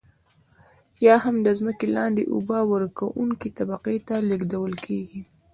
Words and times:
یا 1.05 1.15
هم 1.23 1.35
د 1.45 1.47
ځمکې 1.59 1.87
لاندې 1.97 2.23
اوبه 2.33 2.59
ورکونکې 2.71 3.47
طبقې 3.57 3.97
ته 4.07 4.15
لیږدول 4.29 4.73
کیږي. 4.85 5.21